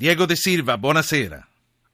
Diego 0.00 0.24
De 0.24 0.34
Silva, 0.34 0.78
buonasera. 0.78 1.46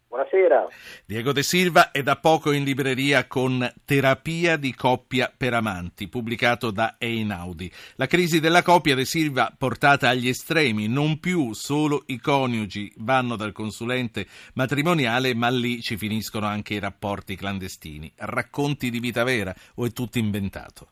Buonasera. 0.06 0.68
Diego 1.04 1.32
De 1.32 1.42
Silva 1.42 1.90
è 1.90 2.04
da 2.04 2.14
poco 2.14 2.52
in 2.52 2.62
libreria 2.62 3.26
con 3.26 3.68
Terapia 3.84 4.56
di 4.56 4.72
coppia 4.72 5.34
per 5.36 5.54
amanti, 5.54 6.06
pubblicato 6.06 6.70
da 6.70 6.94
Einaudi. 6.98 7.68
La 7.96 8.06
crisi 8.06 8.38
della 8.38 8.62
coppia 8.62 8.94
De 8.94 9.04
Silva 9.04 9.52
portata 9.58 10.08
agli 10.08 10.28
estremi, 10.28 10.86
non 10.86 11.18
più 11.18 11.52
solo 11.52 12.04
i 12.06 12.20
coniugi 12.20 12.92
vanno 12.98 13.34
dal 13.34 13.50
consulente 13.50 14.28
matrimoniale, 14.54 15.34
ma 15.34 15.48
lì 15.48 15.80
ci 15.80 15.96
finiscono 15.96 16.46
anche 16.46 16.74
i 16.74 16.78
rapporti 16.78 17.34
clandestini. 17.34 18.12
Racconti 18.14 18.88
di 18.88 19.00
vita 19.00 19.24
vera 19.24 19.52
o 19.74 19.84
è 19.84 19.90
tutto 19.90 20.18
inventato? 20.18 20.90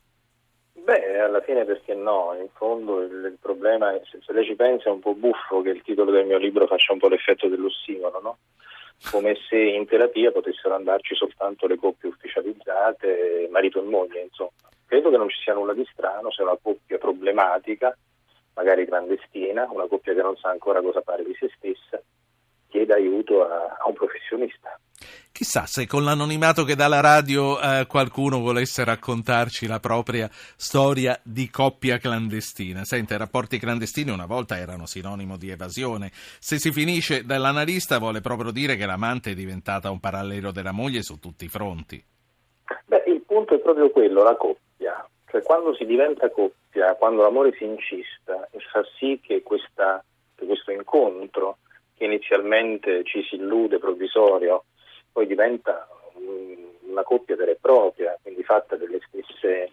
Beh, 1.15 1.21
alla 1.21 1.39
fine 1.39 1.63
perché 1.63 1.93
no? 1.93 2.35
In 2.37 2.49
fondo 2.51 3.01
il, 3.01 3.31
il 3.31 3.37
problema, 3.39 3.93
è, 3.93 4.01
se, 4.11 4.19
se, 4.21 4.33
lei 4.33 4.43
ci 4.43 4.55
pensa, 4.55 4.89
è 4.89 4.91
un 4.91 4.99
po' 4.99 5.13
buffo 5.13 5.61
che 5.61 5.69
il 5.69 5.81
titolo 5.81 6.11
del 6.11 6.25
mio 6.25 6.37
libro 6.37 6.67
faccia 6.67 6.91
un 6.91 6.99
po' 6.99 7.07
l'effetto 7.07 7.47
dell'ossimoro, 7.47 8.19
no? 8.19 8.37
Come 9.11 9.37
se 9.47 9.57
in 9.57 9.85
terapia 9.87 10.33
potessero 10.33 10.75
andarci 10.75 11.15
soltanto 11.15 11.67
le 11.67 11.77
coppie 11.77 12.09
ufficializzate, 12.09 13.47
marito 13.49 13.79
e 13.79 13.83
moglie, 13.83 14.23
insomma. 14.23 14.49
Credo 14.85 15.09
che 15.09 15.15
non 15.15 15.29
ci 15.29 15.39
sia 15.41 15.53
nulla 15.53 15.73
di 15.73 15.87
strano 15.89 16.31
se 16.31 16.41
una 16.41 16.57
coppia 16.61 16.97
problematica, 16.97 17.97
magari 18.55 18.85
clandestina, 18.85 19.69
una 19.71 19.87
coppia 19.87 20.13
che 20.13 20.21
non 20.21 20.35
sa 20.35 20.49
ancora 20.49 20.81
cosa 20.81 20.99
fare 20.99 21.23
di 21.23 21.33
se 21.39 21.49
stessa, 21.55 22.01
chieda 22.75 22.95
aiuto 22.95 23.47
a, 23.47 23.77
a 23.79 23.87
un 23.87 23.93
professionista. 23.93 24.77
Chissà 25.31 25.65
se 25.65 25.87
con 25.87 26.03
l'anonimato 26.03 26.63
che 26.63 26.75
dà 26.75 26.87
la 26.87 26.99
radio 26.99 27.59
eh, 27.59 27.85
qualcuno 27.87 28.39
volesse 28.39 28.83
raccontarci 28.83 29.65
la 29.65 29.79
propria 29.79 30.29
storia 30.31 31.17
di 31.23 31.49
coppia 31.49 31.97
clandestina. 31.97 32.83
Senta, 32.83 33.15
i 33.15 33.17
rapporti 33.17 33.57
clandestini 33.59 34.11
una 34.11 34.25
volta 34.25 34.57
erano 34.57 34.85
sinonimo 34.85 35.37
di 35.37 35.49
evasione. 35.49 36.11
Se 36.13 36.57
si 36.57 36.71
finisce 36.71 37.25
dall'analista 37.25 37.97
vuole 37.97 38.19
proprio 38.21 38.51
dire 38.51 38.75
che 38.75 38.85
l'amante 38.85 39.31
è 39.31 39.35
diventata 39.35 39.89
un 39.89 39.99
parallelo 39.99 40.51
della 40.51 40.71
moglie 40.71 41.01
su 41.01 41.17
tutti 41.19 41.45
i 41.45 41.49
fronti. 41.49 42.03
Beh, 42.85 43.03
il 43.07 43.21
punto 43.25 43.55
è 43.55 43.59
proprio 43.59 43.89
quello, 43.89 44.23
la 44.23 44.35
coppia. 44.35 45.07
Cioè 45.29 45.41
quando 45.43 45.75
si 45.75 45.85
diventa 45.85 46.29
coppia, 46.29 46.95
quando 46.95 47.21
l'amore 47.21 47.53
si 47.57 47.65
incista 47.65 48.47
e 48.51 48.59
fa 48.71 48.83
sì 48.97 49.19
che, 49.21 49.43
questa, 49.43 50.03
che 50.35 50.45
questo 50.45 50.71
incontro, 50.71 51.57
che 51.95 52.03
inizialmente 52.03 53.03
ci 53.03 53.23
si 53.23 53.35
illude 53.35 53.79
provvisorio, 53.79 54.65
poi 55.11 55.27
diventa 55.27 55.87
una 56.87 57.03
coppia 57.03 57.35
vera 57.35 57.51
e 57.51 57.57
propria, 57.59 58.17
quindi 58.21 58.43
fatta 58.43 58.75
delle 58.75 58.99
stesse 59.07 59.71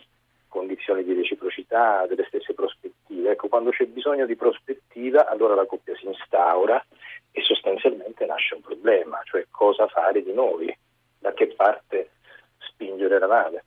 condizioni 0.48 1.02
di 1.02 1.14
reciprocità, 1.14 2.06
delle 2.06 2.24
stesse 2.26 2.52
prospettive. 2.52 3.30
Ecco, 3.30 3.48
quando 3.48 3.70
c'è 3.70 3.86
bisogno 3.86 4.26
di 4.26 4.36
prospettiva, 4.36 5.26
allora 5.26 5.54
la 5.54 5.66
coppia 5.66 5.96
si 5.96 6.06
instaura 6.06 6.84
e 7.30 7.42
sostanzialmente 7.42 8.26
nasce 8.26 8.54
un 8.54 8.60
problema, 8.60 9.20
cioè 9.24 9.46
cosa 9.50 9.86
fare 9.88 10.22
di 10.22 10.32
noi, 10.32 10.76
da 11.18 11.32
che 11.32 11.48
parte 11.48 12.10
spingere 12.58 13.18
la 13.18 13.26
nave. 13.26 13.64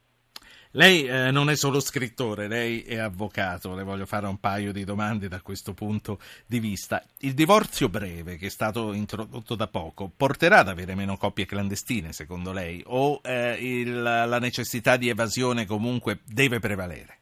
Lei 0.75 1.05
eh, 1.05 1.31
non 1.31 1.49
è 1.49 1.55
solo 1.55 1.79
scrittore, 1.79 2.49
lei 2.49 2.81
è 2.81 2.97
avvocato, 2.97 3.75
le 3.75 3.83
voglio 3.83 4.05
fare 4.05 4.27
un 4.27 4.41
paio 4.41 4.73
di 4.73 4.83
domande 4.83 5.29
da 5.29 5.39
questo 5.39 5.73
punto 5.73 6.19
di 6.45 6.59
vista. 6.59 7.01
Il 7.19 7.33
divorzio 7.33 7.87
breve, 7.87 8.35
che 8.35 8.47
è 8.47 8.49
stato 8.49 8.91
introdotto 8.91 9.55
da 9.55 9.67
poco, 9.67 10.11
porterà 10.13 10.59
ad 10.59 10.67
avere 10.67 10.93
meno 10.93 11.15
coppie 11.15 11.45
clandestine, 11.45 12.11
secondo 12.11 12.51
lei, 12.51 12.83
o 12.87 13.21
eh, 13.23 13.53
il, 13.53 14.01
la 14.01 14.39
necessità 14.39 14.97
di 14.97 15.07
evasione 15.07 15.65
comunque 15.65 16.19
deve 16.25 16.59
prevalere? 16.59 17.19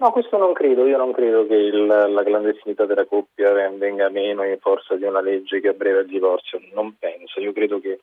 No, 0.00 0.12
questo 0.12 0.38
non 0.38 0.54
credo, 0.54 0.86
io 0.86 0.96
non 0.96 1.12
credo 1.12 1.46
che 1.46 1.56
il, 1.56 1.84
la 1.84 2.22
clandestinità 2.24 2.86
della 2.86 3.04
coppia 3.04 3.52
venga 3.52 4.08
meno 4.08 4.42
in 4.44 4.56
forza 4.58 4.96
di 4.96 5.04
una 5.04 5.20
legge 5.20 5.60
che 5.60 5.68
abbrevia 5.68 6.00
il 6.00 6.06
divorzio, 6.06 6.58
non 6.72 6.96
penso, 6.98 7.38
io 7.38 7.52
credo 7.52 7.78
che 7.80 8.00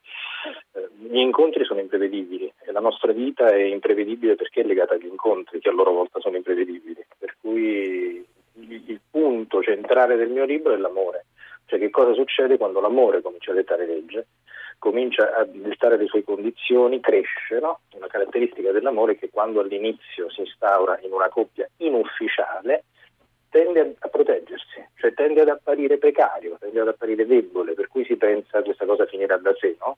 eh, 0.74 0.90
gli 1.00 1.18
incontri 1.18 1.66
sono 1.66 1.80
imprevedibili 1.80 2.54
e 2.64 2.72
la 2.72 2.82
nostra 2.82 3.12
vita 3.14 3.48
è 3.48 3.64
imprevedibile 3.64 4.36
perché 4.36 4.62
è 4.62 4.64
legata 4.64 4.94
agli 4.94 5.08
incontri 5.08 5.60
che 5.60 5.70
a 5.70 5.72
loro 5.72 5.92
volta 5.92 6.20
sono 6.20 6.36
imprevedibili, 6.38 7.04
per 7.18 7.36
cui 7.42 8.24
il, 8.54 8.72
il 8.86 9.00
punto 9.10 9.64
centrale 9.64 10.18
del 10.18 10.30
mio 10.30 10.46
libro 10.46 10.74
è 10.74 10.78
l'amore, 10.78 11.26
cioè 11.66 11.80
che 11.80 11.90
cosa 11.90 12.14
succede 12.14 12.58
quando 12.58 12.80
l'amore 12.80 13.24
comincia 13.24 13.50
a 13.50 13.56
dettare 13.56 13.88
legge 13.88 14.28
comincia 14.80 15.36
a 15.36 15.46
dettare 15.46 15.98
le 15.98 16.08
sue 16.08 16.24
condizioni, 16.24 17.00
cresce. 17.00 17.60
No? 17.60 17.80
Una 17.94 18.08
caratteristica 18.08 18.72
dell'amore 18.72 19.14
è 19.14 19.18
che 19.18 19.30
quando 19.30 19.60
all'inizio 19.60 20.30
si 20.30 20.42
instaura 20.42 21.00
in 21.02 21.12
una 21.12 21.30
coppia 21.30 21.68
inufficiale 21.78 22.84
tende 23.50 23.96
a 24.00 24.08
proteggersi, 24.08 24.86
cioè 24.96 25.14
tende 25.14 25.42
ad 25.42 25.50
apparire 25.50 25.98
precario, 25.98 26.58
tende 26.60 26.80
ad 26.80 26.90
apparire 26.90 27.26
debole, 27.26 27.74
per 27.74 27.88
cui 27.88 28.06
si 28.06 28.16
pensa 28.16 28.60
che 28.60 28.66
questa 28.66 28.86
cosa 28.86 29.06
finirà 29.06 29.38
da 29.38 29.56
sé, 29.60 29.76
no? 29.80 29.98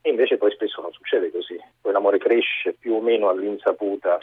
E 0.00 0.10
invece 0.10 0.36
poi 0.36 0.50
spesso 0.50 0.80
non 0.80 0.92
succede 0.92 1.30
così, 1.30 1.58
poi 1.80 1.92
l'amore 1.92 2.18
cresce 2.18 2.74
più 2.74 2.94
o 2.94 3.00
meno 3.00 3.28
all'insaputa 3.28 4.20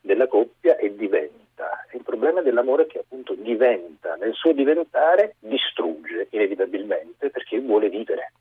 della 0.00 0.26
coppia 0.26 0.76
e 0.76 0.94
diventa. 0.94 1.86
il 1.92 2.02
problema 2.02 2.40
dell'amore 2.40 2.84
è 2.84 2.86
che 2.86 3.00
appunto 3.00 3.34
diventa, 3.34 4.14
nel 4.14 4.34
suo 4.34 4.52
diventare 4.52 5.36
distrugge 5.40 6.28
inevitabilmente 6.30 7.30
perché 7.30 7.60
vuole 7.60 7.88
vivere. 7.88 8.32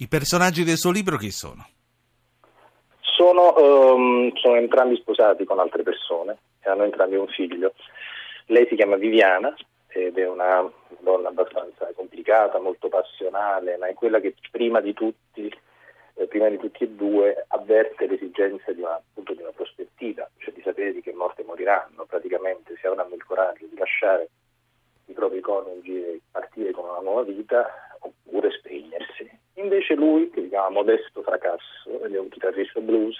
I 0.00 0.08
personaggi 0.08 0.64
del 0.64 0.78
suo 0.78 0.92
libro 0.92 1.18
chi 1.18 1.30
sono? 1.30 1.68
Sono, 3.00 3.52
um, 3.58 4.34
sono 4.36 4.56
entrambi 4.56 4.96
sposati 4.96 5.44
con 5.44 5.58
altre 5.58 5.82
persone 5.82 6.38
e 6.62 6.70
hanno 6.70 6.84
entrambi 6.84 7.16
un 7.16 7.26
figlio. 7.26 7.74
Lei 8.46 8.66
si 8.68 8.76
chiama 8.76 8.96
Viviana 8.96 9.54
ed 9.88 10.16
è 10.16 10.26
una 10.26 10.66
donna 11.00 11.28
abbastanza 11.28 11.92
complicata, 11.94 12.58
molto 12.58 12.88
passionale, 12.88 13.76
ma 13.76 13.88
è 13.88 13.92
quella 13.92 14.20
che 14.20 14.34
prima 14.50 14.80
di 14.80 14.94
tutti, 14.94 15.54
eh, 16.14 16.26
prima 16.28 16.48
di 16.48 16.56
tutti 16.56 16.84
e 16.84 16.88
due 16.88 17.44
avverte 17.48 18.06
l'esigenza 18.06 18.72
di 18.72 18.80
una, 18.80 18.94
appunto, 18.94 19.34
di 19.34 19.42
una 19.42 19.52
prospettiva, 19.52 20.26
cioè 20.38 20.54
di 20.54 20.62
sapere 20.62 20.94
di 20.94 21.02
che 21.02 21.12
morte 21.12 21.44
moriranno. 21.44 22.06
Praticamente 22.06 22.74
se 22.80 22.86
avranno 22.86 23.16
il 23.16 23.24
coraggio 23.26 23.66
di 23.66 23.76
lasciare 23.76 24.30
i 25.04 25.12
propri 25.12 25.40
coniugi 25.40 25.94
e 25.94 26.20
partire 26.30 26.70
con 26.70 26.84
una 26.84 27.00
nuova 27.00 27.22
vita 27.22 27.89
Invece 29.70 29.94
lui, 29.94 30.28
che 30.30 30.42
si 30.42 30.48
chiama 30.48 30.70
Modesto 30.70 31.22
Fracasso, 31.22 32.02
ed 32.02 32.12
è 32.12 32.18
un 32.18 32.28
chitarrista 32.28 32.80
blues, 32.80 33.16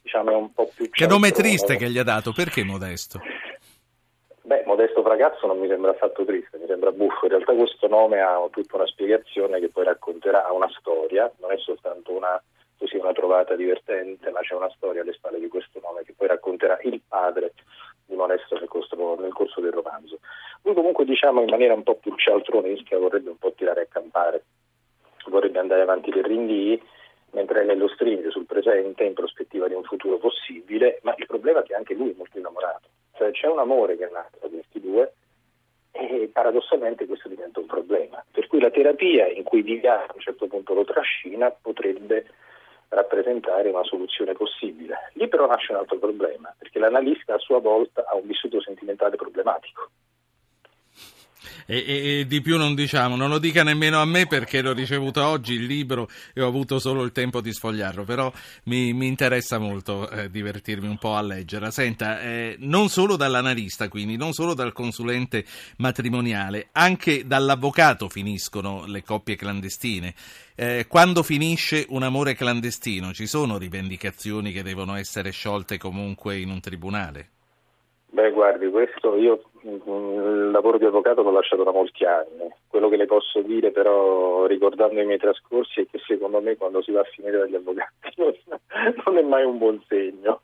diciamo 0.00 0.30
è 0.30 0.34
un 0.34 0.50
po' 0.54 0.70
più... 0.74 0.88
Che 0.88 1.06
nome 1.06 1.32
triste 1.32 1.76
che 1.76 1.90
gli 1.90 1.98
ha 1.98 2.02
dato, 2.02 2.32
perché 2.32 2.64
Modesto? 2.64 3.20
Beh, 4.40 4.62
Modesto 4.64 5.02
Fracazzo 5.02 5.46
non 5.46 5.58
mi 5.58 5.68
sembra 5.68 5.90
affatto 5.90 6.24
triste, 6.24 6.56
mi 6.56 6.66
sembra 6.66 6.92
buffo. 6.92 7.26
In 7.26 7.32
realtà 7.32 7.52
questo 7.52 7.88
nome 7.88 8.20
ha 8.20 8.38
tutta 8.50 8.76
una 8.76 8.86
spiegazione 8.86 9.60
che 9.60 9.68
poi 9.68 9.84
racconterà 9.84 10.50
una 10.50 10.70
storia, 10.78 11.30
non 11.40 11.52
è 11.52 11.58
soltanto 11.58 12.12
una, 12.12 12.42
così 12.78 12.96
una 12.96 13.12
trovata 13.12 13.54
divertente, 13.54 14.30
ma 14.30 14.40
c'è 14.40 14.54
una 14.54 14.70
storia 14.76 15.02
alle 15.02 15.12
spalle 15.12 15.40
di 15.40 15.48
questo 15.48 15.78
nome 15.82 16.04
che 16.04 16.14
poi 16.16 16.28
racconterà 16.28 16.78
il 16.84 17.02
padre 17.06 17.52
di 18.06 18.14
Modesto 18.14 18.56
nel 18.56 18.68
corso, 18.68 19.16
nel 19.20 19.32
corso 19.32 19.60
del 19.60 19.72
romanzo. 19.72 20.20
Lui 20.62 20.74
comunque 20.74 21.04
diciamo 21.04 21.42
in 21.42 21.50
maniera 21.50 21.74
un 21.74 21.82
po' 21.82 21.96
più 21.96 22.14
cialtronesca 22.16 22.96
vorrebbe 22.96 23.30
un 23.30 23.38
po' 23.38 23.52
tirare 23.52 23.82
a 23.82 23.86
campare 23.86 24.44
vorrebbe 25.36 25.58
andare 25.58 25.82
avanti 25.82 26.10
per 26.10 26.24
rinvii, 26.24 26.82
mentre 27.32 27.64
lei 27.64 27.76
lo 27.76 27.88
stringe 27.88 28.30
sul 28.30 28.46
presente 28.46 29.04
in 29.04 29.12
prospettiva 29.12 29.68
di 29.68 29.74
un 29.74 29.82
futuro 29.82 30.16
possibile, 30.16 31.00
ma 31.02 31.14
il 31.18 31.26
problema 31.26 31.60
è 31.60 31.62
che 31.62 31.74
anche 31.74 31.94
lui 31.94 32.10
è 32.10 32.14
molto 32.16 32.38
innamorato, 32.38 32.88
cioè 33.16 33.30
c'è 33.32 33.46
un 33.46 33.58
amore 33.58 33.96
che 33.96 34.08
nato 34.10 34.38
da 34.40 34.48
questi 34.48 34.80
due 34.80 35.12
e 35.92 36.30
paradossalmente 36.32 37.06
questo 37.06 37.28
diventa 37.28 37.60
un 37.60 37.66
problema, 37.66 38.24
per 38.30 38.46
cui 38.46 38.60
la 38.60 38.70
terapia 38.70 39.26
in 39.26 39.42
cui 39.42 39.60
Viviana 39.60 40.04
a 40.04 40.14
un 40.14 40.20
certo 40.20 40.46
punto 40.46 40.72
lo 40.72 40.84
trascina 40.84 41.50
potrebbe 41.50 42.26
rappresentare 42.88 43.68
una 43.68 43.84
soluzione 43.84 44.32
possibile. 44.32 45.10
Lì 45.14 45.28
però 45.28 45.46
nasce 45.46 45.72
un 45.72 45.78
altro 45.78 45.98
problema, 45.98 46.54
perché 46.56 46.78
l'analista 46.78 47.34
a 47.34 47.38
sua 47.38 47.58
volta 47.58 48.06
ha 48.06 48.14
un 48.14 48.26
vissuto 48.26 48.60
sentimentale 48.62 49.16
problematico 49.16 49.90
e, 51.66 51.84
e, 51.86 52.18
e, 52.20 52.26
di 52.26 52.40
più 52.40 52.56
non 52.56 52.74
diciamo, 52.74 53.16
non 53.16 53.28
lo 53.28 53.38
dica 53.38 53.62
nemmeno 53.62 54.00
a 54.00 54.04
me 54.04 54.26
perché 54.26 54.62
l'ho 54.62 54.72
ricevuto 54.72 55.24
oggi 55.24 55.54
il 55.54 55.64
libro 55.64 56.08
e 56.32 56.40
ho 56.40 56.46
avuto 56.46 56.78
solo 56.78 57.02
il 57.02 57.12
tempo 57.12 57.40
di 57.40 57.52
sfogliarlo, 57.52 58.04
però 58.04 58.32
mi, 58.64 58.92
mi 58.92 59.06
interessa 59.06 59.58
molto 59.58 60.08
eh, 60.08 60.30
divertirmi 60.30 60.86
un 60.86 60.98
po' 60.98 61.16
a 61.16 61.22
leggerla. 61.22 61.70
Senta, 61.70 62.20
eh, 62.20 62.56
non 62.60 62.88
solo 62.88 63.16
dall'analista 63.16 63.88
quindi, 63.88 64.16
non 64.16 64.32
solo 64.32 64.54
dal 64.54 64.72
consulente 64.72 65.44
matrimoniale, 65.78 66.68
anche 66.72 67.26
dall'avvocato 67.26 68.08
finiscono 68.08 68.86
le 68.86 69.02
coppie 69.02 69.36
clandestine. 69.36 70.14
Eh, 70.54 70.86
quando 70.88 71.22
finisce 71.22 71.84
un 71.90 72.02
amore 72.02 72.34
clandestino 72.34 73.12
ci 73.12 73.26
sono 73.26 73.58
rivendicazioni 73.58 74.52
che 74.52 74.62
devono 74.62 74.94
essere 74.94 75.30
sciolte 75.30 75.76
comunque 75.76 76.38
in 76.38 76.48
un 76.48 76.60
tribunale? 76.60 77.35
Beh, 78.08 78.30
guardi, 78.30 78.68
questo 78.70 79.16
io 79.16 79.42
il 79.62 80.50
lavoro 80.50 80.78
di 80.78 80.84
avvocato 80.84 81.22
l'ho 81.22 81.32
lasciato 81.32 81.64
da 81.64 81.72
molti 81.72 82.04
anni. 82.04 82.48
Quello 82.66 82.88
che 82.88 82.96
le 82.96 83.06
posso 83.06 83.42
dire 83.42 83.72
però, 83.72 84.46
ricordando 84.46 85.00
i 85.00 85.04
miei 85.04 85.18
trascorsi, 85.18 85.82
è 85.82 85.86
che 85.90 85.98
secondo 86.06 86.40
me 86.40 86.56
quando 86.56 86.82
si 86.82 86.92
va 86.92 87.00
a 87.00 87.04
finire 87.04 87.38
dagli 87.38 87.56
avvocati 87.56 88.14
non 89.04 89.18
è 89.18 89.22
mai 89.22 89.44
un 89.44 89.58
buon 89.58 89.82
segno. 89.88 90.42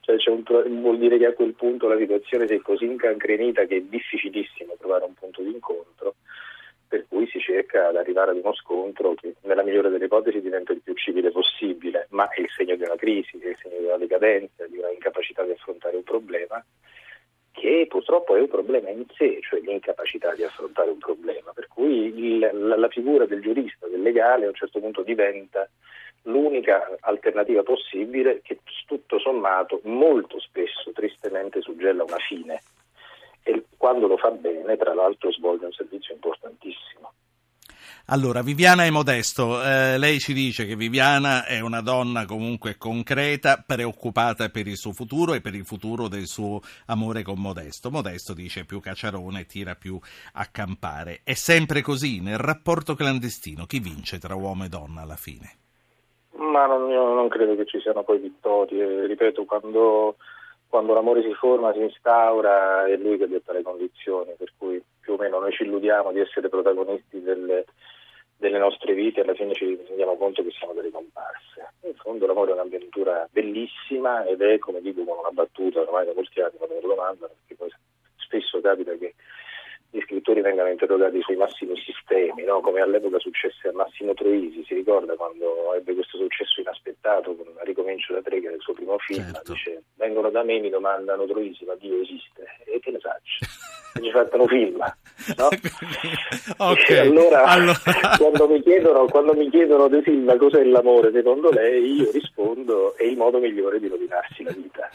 Cioè, 0.00 0.16
un, 0.30 0.42
vuol 0.80 0.98
dire 0.98 1.18
che 1.18 1.26
a 1.26 1.32
quel 1.32 1.54
punto 1.54 1.86
la 1.86 1.96
situazione 1.96 2.46
si 2.46 2.54
è 2.54 2.60
così 2.60 2.86
incancrenita 2.86 3.64
che 3.64 3.76
è 3.76 3.80
difficilissimo 3.82 4.74
trovare 4.78 5.04
un 5.04 5.14
punto 5.14 5.42
di 5.42 5.50
incontro. 5.50 6.14
per 6.88 7.06
cui 7.08 7.26
si 7.28 7.40
cerca 7.40 7.90
di 7.90 7.96
arrivare 7.98 8.32
ad 8.32 8.38
uno 8.38 8.54
scontro 8.54 9.14
che 9.14 9.34
nella 9.42 9.62
migliore 9.62 9.90
delle 9.90 10.06
ipotesi 10.06 10.40
diventa 10.40 10.72
il 10.72 10.80
più 10.82 10.94
civile 10.94 11.30
possibile, 11.30 12.06
ma 12.10 12.28
è 12.28 12.40
il 12.40 12.50
segno 12.50 12.74
di 12.74 12.82
una 12.82 12.96
crisi, 12.96 13.38
è 13.38 13.48
il 13.48 13.56
segno 13.62 13.78
di 13.78 13.84
una 13.84 13.96
decadenza, 13.96 14.66
di 14.66 14.78
una 14.78 14.90
incapacità 14.90 15.42
di 15.44 15.52
affrontare 15.52 15.96
un 15.96 16.02
problema 16.02 16.62
che 17.52 17.86
purtroppo 17.88 18.34
è 18.34 18.40
un 18.40 18.48
problema 18.48 18.88
in 18.90 19.04
sé, 19.16 19.38
cioè 19.42 19.60
l'incapacità 19.60 20.34
di 20.34 20.42
affrontare 20.42 20.90
un 20.90 20.98
problema, 20.98 21.52
per 21.52 21.68
cui 21.68 22.06
il, 22.06 22.38
la, 22.38 22.76
la 22.76 22.88
figura 22.88 23.26
del 23.26 23.40
giurista, 23.40 23.86
del 23.86 24.02
legale 24.02 24.46
a 24.46 24.48
un 24.48 24.54
certo 24.54 24.80
punto 24.80 25.02
diventa 25.02 25.68
l'unica 26.22 26.96
alternativa 27.00 27.62
possibile 27.62 28.40
che 28.42 28.60
tutto 28.86 29.18
sommato 29.18 29.80
molto 29.84 30.38
spesso 30.40 30.92
tristemente 30.92 31.60
suggella 31.60 32.04
una 32.04 32.18
fine 32.18 32.60
e 33.42 33.64
quando 33.76 34.06
lo 34.06 34.16
fa 34.16 34.30
bene, 34.30 34.76
tra 34.76 34.94
l'altro, 34.94 35.32
svolge 35.32 35.64
un 35.64 35.72
servizio 35.72 36.14
importantissimo. 36.14 37.12
Allora, 38.06 38.42
Viviana 38.42 38.84
è 38.84 38.90
Modesto, 38.90 39.62
eh, 39.62 39.96
lei 39.96 40.18
ci 40.18 40.32
dice 40.32 40.66
che 40.66 40.74
Viviana 40.74 41.44
è 41.46 41.60
una 41.60 41.80
donna 41.80 42.26
comunque 42.26 42.76
concreta, 42.76 43.62
preoccupata 43.64 44.48
per 44.48 44.66
il 44.66 44.76
suo 44.76 44.92
futuro 44.92 45.34
e 45.34 45.40
per 45.40 45.54
il 45.54 45.64
futuro 45.64 46.08
del 46.08 46.26
suo 46.26 46.60
amore 46.86 47.22
con 47.22 47.38
Modesto. 47.38 47.90
Modesto 47.90 48.34
dice 48.34 48.64
più 48.64 48.80
cacciarone, 48.80 49.46
tira 49.46 49.76
più 49.76 49.98
a 50.34 50.46
campare. 50.46 51.20
È 51.22 51.34
sempre 51.34 51.80
così 51.80 52.20
nel 52.20 52.38
rapporto 52.38 52.94
clandestino. 52.94 53.66
Chi 53.66 53.78
vince 53.78 54.18
tra 54.18 54.34
uomo 54.34 54.64
e 54.64 54.68
donna 54.68 55.02
alla 55.02 55.16
fine? 55.16 55.50
Ma 56.32 56.66
non, 56.66 56.88
non 56.88 57.28
credo 57.28 57.54
che 57.54 57.66
ci 57.66 57.80
siano 57.80 58.02
poi 58.02 58.18
vittorie. 58.18 59.06
Ripeto, 59.06 59.44
quando 59.44 60.16
quando 60.72 60.94
l'amore 60.94 61.20
si 61.20 61.34
forma, 61.34 61.70
si 61.74 61.80
instaura, 61.80 62.86
è 62.86 62.96
lui 62.96 63.18
che 63.18 63.28
detta 63.28 63.52
le 63.52 63.62
condizioni, 63.62 64.32
per 64.38 64.54
cui 64.56 64.82
più 65.12 65.20
o 65.20 65.22
meno 65.22 65.40
noi 65.40 65.52
ci 65.52 65.64
illudiamo 65.64 66.10
di 66.12 66.20
essere 66.20 66.48
protagonisti 66.48 67.20
delle, 67.20 67.66
delle 68.36 68.58
nostre 68.58 68.94
vite 68.94 69.20
e 69.20 69.22
alla 69.24 69.34
fine 69.34 69.52
ci 69.54 69.78
rendiamo 69.86 70.16
conto 70.16 70.42
che 70.42 70.50
siamo 70.50 70.72
delle 70.72 70.90
comparse. 70.90 71.74
In 71.82 71.94
fondo 71.96 72.26
l'amore 72.26 72.50
è 72.50 72.54
un'avventura 72.54 73.28
bellissima 73.30 74.24
ed 74.24 74.40
è, 74.40 74.58
come 74.58 74.80
dico 74.80 75.04
con 75.04 75.18
una 75.18 75.30
battuta, 75.30 75.80
ormai 75.80 76.06
da 76.06 76.14
molti 76.14 76.40
anni 76.40 76.56
quando 76.56 76.74
me 76.74 76.80
lo 76.80 76.88
domandano, 76.88 77.32
perché 77.40 77.54
poi 77.56 77.70
spesso 78.16 78.60
capita 78.60 78.94
che 78.94 79.14
gli 79.90 80.00
scrittori 80.00 80.40
vengano 80.40 80.70
interrogati 80.70 81.20
sui 81.20 81.36
massimi 81.36 81.76
sistemi, 81.76 82.44
no? 82.44 82.62
come 82.62 82.80
all'epoca 82.80 83.18
successe 83.18 83.68
a 83.68 83.72
Massimo 83.72 84.14
Troisi, 84.14 84.64
si 84.64 84.72
ricorda 84.72 85.14
quando 85.16 85.74
ebbe 85.74 85.92
questo 85.92 86.16
successo 86.16 86.62
inaspettato 86.62 87.36
con 87.36 87.52
Ricomincio 87.64 88.14
da 88.14 88.22
tre, 88.22 88.40
che 88.40 88.46
era 88.46 88.54
il 88.54 88.62
suo 88.62 88.72
primo 88.72 88.96
film, 88.96 89.30
certo. 89.30 89.52
dice 89.52 89.82
vengono 89.96 90.30
da 90.30 90.42
me 90.42 90.56
e 90.56 90.60
mi 90.60 90.70
domandano 90.70 91.26
Troisi 91.26 91.66
ma 91.66 91.74
Dio 91.74 92.00
esiste? 92.00 92.46
E 92.64 92.80
che 92.80 92.90
ne 92.90 93.00
faccio? 93.00 93.44
mi 94.00 94.10
fatto 94.10 94.40
un 94.40 94.48
film, 94.48 94.82
no? 95.36 95.48
okay. 96.70 96.98
allora, 97.08 97.44
allora... 97.44 97.80
quando, 98.18 98.48
mi 98.48 98.62
chiedono, 98.62 99.04
quando 99.06 99.34
mi 99.34 99.48
chiedono 99.50 99.88
De 99.88 100.02
Silva 100.04 100.36
cos'è 100.36 100.64
l'amore 100.64 101.10
secondo 101.12 101.50
lei, 101.50 102.00
io 102.00 102.10
rispondo 102.10 102.96
è 102.96 103.04
il 103.04 103.16
modo 103.16 103.38
migliore 103.38 103.78
di 103.78 103.88
rovinarsi 103.88 104.42
la 104.42 104.52
vita. 104.52 104.90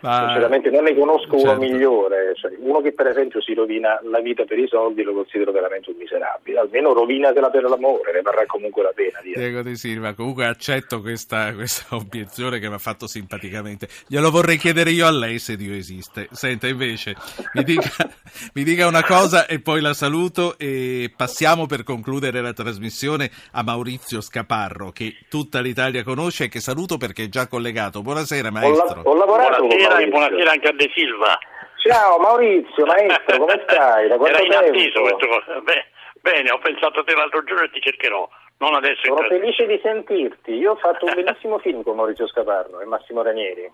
Ma... 0.00 0.24
Sinceramente 0.26 0.70
non 0.70 0.84
ne 0.84 0.94
conosco 0.94 1.38
certo. 1.38 1.50
uno 1.50 1.58
migliore, 1.58 2.34
cioè, 2.36 2.52
uno 2.58 2.80
che 2.80 2.92
per 2.92 3.06
esempio 3.06 3.40
si 3.40 3.54
rovina 3.54 3.98
la 4.04 4.20
vita 4.20 4.44
per 4.44 4.58
i 4.58 4.66
soldi 4.68 5.02
lo 5.02 5.14
considero 5.14 5.52
veramente 5.52 5.90
un 5.90 5.96
miserabile, 5.96 6.58
almeno 6.58 6.92
rovinatela 6.92 7.48
per 7.48 7.62
l'amore, 7.64 8.12
ne 8.12 8.20
varrà 8.20 8.44
comunque 8.46 8.82
la 8.82 8.92
pena. 8.94 9.20
Dire. 9.22 9.40
Diego 9.40 9.62
De 9.62 9.74
Silva, 9.74 10.14
comunque 10.14 10.46
accetto 10.46 11.00
questa, 11.00 11.54
questa 11.54 11.96
obiezione 11.96 12.58
che 12.58 12.68
mi 12.68 12.74
ha 12.74 12.78
fatto 12.78 13.06
simpaticamente, 13.06 13.88
glielo 14.06 14.30
vorrei 14.30 14.58
chiedere 14.58 14.90
io 14.90 15.06
a 15.06 15.10
lei 15.10 15.38
se 15.38 15.56
Dio 15.56 15.74
esiste. 15.74 16.28
Senta 16.30 16.66
invece, 16.66 17.14
mi 17.54 17.64
dica, 17.64 17.90
mi 18.52 18.64
dica 18.64 18.86
una 18.86 19.02
cosa 19.02 19.46
e 19.46 19.60
poi 19.60 19.80
la 19.80 19.94
saluto 19.94 20.58
e 20.58 21.10
passiamo 21.16 21.66
per 21.66 21.84
concludere 21.84 22.42
la 22.42 22.52
trasmissione 22.52 23.30
a 23.52 23.62
Maurizio 23.62 24.20
Scaparro 24.20 24.90
che 24.90 25.14
tutta 25.30 25.60
l'Italia 25.60 26.02
conosce 26.04 26.44
e 26.44 26.48
che 26.48 26.60
saluto 26.60 26.98
perché 26.98 27.24
è 27.24 27.28
già 27.28 27.46
collegato. 27.46 28.02
Buonasera 28.02 28.50
maestro. 28.50 29.00
Ho, 29.00 29.02
la, 29.02 29.10
ho 29.10 29.14
lavorato 29.14 29.66
buonasera 29.85 29.85
e 29.94 30.08
buonasera 30.08 30.50
anche 30.50 30.68
a 30.68 30.72
De 30.72 30.90
Silva. 30.94 31.38
Ciao 31.82 32.18
Maurizio, 32.18 32.84
maestro, 32.84 33.38
come 33.38 33.62
stai? 33.68 34.08
Da 34.08 34.16
Era 34.16 34.40
in 34.40 34.52
atteso 34.52 35.00
questo. 35.00 35.62
Beh, 35.62 35.84
bene, 36.20 36.50
ho 36.50 36.58
pensato 36.58 37.00
a 37.00 37.04
te 37.04 37.14
l'altro 37.14 37.44
giorno 37.44 37.64
e 37.64 37.70
ti 37.70 37.80
cercherò. 37.80 38.28
Non 38.58 38.74
adesso 38.74 39.02
Sono 39.04 39.22
felice 39.28 39.66
di 39.66 39.78
sentirti. 39.82 40.52
Io 40.52 40.72
ho 40.72 40.76
fatto 40.76 41.04
un 41.04 41.14
bellissimo 41.14 41.58
film 41.58 41.82
con 41.82 41.96
Maurizio 41.96 42.26
Scaparro 42.26 42.80
e 42.80 42.86
Massimo 42.86 43.22
Ranieri. 43.22 43.70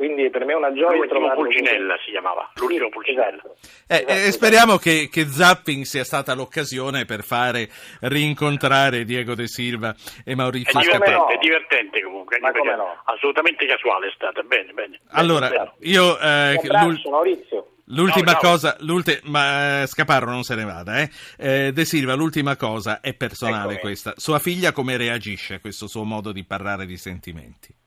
Quindi 0.00 0.30
per 0.30 0.46
me 0.46 0.54
è 0.54 0.56
una 0.56 0.72
gioia 0.72 0.96
L'ultimo 0.96 1.30
Pulcinella 1.34 1.94
si 2.02 2.10
chiamava, 2.10 2.50
l'ultimo 2.54 2.86
sì, 2.86 2.90
Pulcinella. 2.90 3.36
Esatto. 3.36 3.56
Eh, 3.86 3.94
esatto, 3.96 4.12
eh, 4.12 4.32
speriamo 4.32 4.76
che, 4.78 5.08
che, 5.12 5.26
Zapping 5.26 5.84
sia 5.84 6.04
stata 6.04 6.32
l'occasione 6.32 7.04
per 7.04 7.22
fare 7.22 7.68
rincontrare 8.00 9.04
Diego 9.04 9.34
De 9.34 9.46
Silva 9.46 9.94
e 10.24 10.34
Maurizio 10.34 10.80
è 10.80 10.82
divertente, 10.82 11.12
no. 11.14 11.28
È 11.28 11.36
divertente 11.36 12.00
comunque, 12.00 12.38
no? 12.38 13.02
assolutamente 13.04 13.66
casuale 13.66 14.06
è 14.06 14.12
stata, 14.14 14.40
bene, 14.40 14.72
bene. 14.72 15.00
Allora, 15.10 15.50
bene, 15.50 15.72
io... 15.80 16.18
Eh, 16.18 16.54
abbraccio, 16.54 17.10
Maurizio. 17.10 17.66
L'ultima 17.88 18.32
ciao. 18.32 18.40
cosa, 18.40 18.76
l'ultima, 18.80 19.82
eh, 19.82 19.86
Scaparro 19.86 20.30
non 20.30 20.44
se 20.44 20.54
ne 20.54 20.64
vada, 20.64 21.00
eh? 21.00 21.10
eh? 21.36 21.72
De 21.72 21.84
Silva, 21.84 22.14
l'ultima 22.14 22.56
cosa 22.56 23.02
è 23.02 23.12
personale 23.12 23.74
ecco 23.74 23.82
questa. 23.82 24.14
Sua 24.16 24.38
figlia 24.38 24.72
come 24.72 24.96
reagisce 24.96 25.56
a 25.56 25.60
questo 25.60 25.86
suo 25.88 26.04
modo 26.04 26.32
di 26.32 26.42
parlare 26.42 26.86
di 26.86 26.96
sentimenti? 26.96 27.79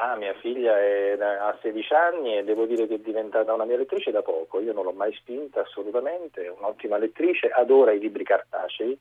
Ah, 0.00 0.14
mia 0.14 0.34
figlia 0.34 0.78
è, 0.78 1.18
ha 1.20 1.58
16 1.60 1.92
anni 1.92 2.38
e 2.38 2.44
devo 2.44 2.66
dire 2.66 2.86
che 2.86 2.94
è 2.94 2.98
diventata 2.98 3.52
una 3.52 3.64
mia 3.64 3.76
lettrice 3.76 4.12
da 4.12 4.22
poco. 4.22 4.60
Io 4.60 4.72
non 4.72 4.84
l'ho 4.84 4.92
mai 4.92 5.12
spinta 5.14 5.62
assolutamente, 5.62 6.44
è 6.44 6.48
un'ottima 6.48 6.98
lettrice, 6.98 7.48
adora 7.48 7.90
i 7.90 7.98
libri 7.98 8.22
cartacei, 8.22 8.96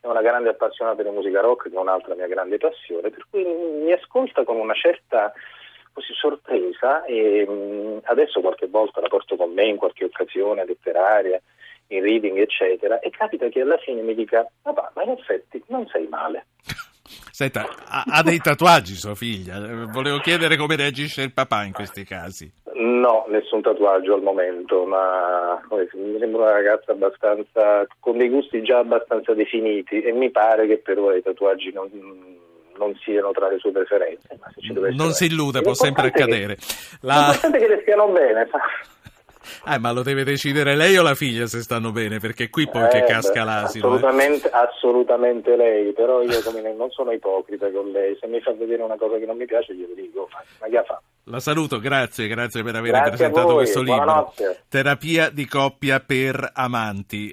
è 0.00 0.06
una 0.06 0.22
grande 0.22 0.48
appassionata 0.48 1.02
di 1.02 1.10
musica 1.10 1.42
rock, 1.42 1.68
che 1.68 1.74
è 1.74 1.78
un'altra 1.78 2.14
mia 2.14 2.26
grande 2.26 2.56
passione, 2.56 3.10
per 3.10 3.26
cui 3.28 3.44
mi 3.44 3.92
ascolta 3.92 4.44
con 4.44 4.56
una 4.56 4.72
certa 4.72 5.30
così, 5.92 6.14
sorpresa 6.14 7.04
e 7.04 7.46
mh, 7.46 8.00
adesso 8.04 8.40
qualche 8.40 8.66
volta 8.66 9.02
la 9.02 9.08
porto 9.08 9.36
con 9.36 9.52
me 9.52 9.66
in 9.66 9.76
qualche 9.76 10.06
occasione 10.06 10.64
letteraria, 10.64 11.38
in 11.88 12.02
reading, 12.02 12.38
eccetera, 12.38 12.98
e 13.00 13.10
capita 13.10 13.46
che 13.48 13.60
alla 13.60 13.76
fine 13.76 14.00
mi 14.00 14.14
dica, 14.14 14.50
papà, 14.62 14.92
ma 14.94 15.02
in 15.02 15.10
effetti 15.10 15.62
non 15.66 15.86
sei 15.88 16.06
male. 16.08 16.46
Senta, 17.40 17.66
ha, 17.88 18.04
ha, 18.06 18.22
dei 18.22 18.36
tatuaggi 18.36 18.92
sua 18.94 19.14
figlia? 19.14 19.58
Volevo 19.90 20.18
chiedere 20.18 20.58
come 20.58 20.76
reagisce 20.76 21.22
il 21.22 21.32
papà 21.32 21.64
in 21.64 21.72
questi 21.72 22.04
casi. 22.04 22.52
No, 22.74 23.24
nessun 23.30 23.62
tatuaggio 23.62 24.12
al 24.12 24.20
momento, 24.20 24.84
ma 24.84 25.58
mi 25.70 25.88
sembra 26.18 26.42
una 26.42 26.52
ragazza 26.52 26.92
abbastanza 26.92 27.86
con 27.98 28.18
dei 28.18 28.28
gusti 28.28 28.60
già 28.62 28.80
abbastanza 28.80 29.32
definiti 29.32 30.02
e 30.02 30.12
mi 30.12 30.30
pare 30.30 30.66
che 30.66 30.76
per 30.80 30.98
ora 30.98 31.16
i 31.16 31.22
tatuaggi 31.22 31.72
non, 31.72 31.88
non 32.76 32.94
siano 33.02 33.30
tra 33.30 33.48
le 33.48 33.56
sue 33.56 33.72
preferenze. 33.72 34.38
non 34.92 35.12
si 35.12 35.24
illude, 35.24 35.62
può 35.62 35.72
sempre 35.72 36.08
accadere. 36.08 36.56
Che, 36.56 36.64
La... 37.00 37.20
L'importante 37.20 37.58
che 37.58 37.68
le 37.68 37.78
stiano 37.80 38.08
bene. 38.08 38.50
Eh, 39.66 39.78
ma 39.78 39.92
lo 39.92 40.02
deve 40.02 40.24
decidere 40.24 40.76
lei 40.76 40.96
o 40.96 41.02
la 41.02 41.14
figlia 41.14 41.46
se 41.46 41.60
stanno 41.60 41.92
bene, 41.92 42.18
perché 42.18 42.48
qui 42.48 42.68
poi 42.68 42.84
eh, 42.84 42.88
che 42.88 43.04
casca 43.04 43.44
l'asino. 43.44 43.86
Eh. 43.86 43.96
Assolutamente, 43.96 44.48
eh. 44.48 44.52
assolutamente 44.52 45.56
lei, 45.56 45.92
però 45.92 46.22
io 46.22 46.42
come 46.42 46.60
non 46.72 46.90
sono 46.90 47.12
ipocrita 47.12 47.70
con 47.70 47.90
lei, 47.90 48.16
se 48.20 48.26
mi 48.26 48.40
fa 48.40 48.52
vedere 48.52 48.82
una 48.82 48.96
cosa 48.96 49.18
che 49.18 49.26
non 49.26 49.36
mi 49.36 49.46
piace 49.46 49.74
glielo 49.74 49.94
dico, 49.94 50.28
ma 50.60 50.66
che 50.66 50.82
fa? 50.84 51.00
La 51.24 51.38
saluto, 51.38 51.78
grazie, 51.78 52.26
grazie 52.26 52.62
per 52.62 52.74
aver 52.74 53.02
presentato 53.02 53.54
questo 53.54 53.82
libro. 53.82 54.32
Terapia 54.68 55.30
di 55.30 55.46
coppia 55.46 56.00
per 56.00 56.50
amanti. 56.52 57.28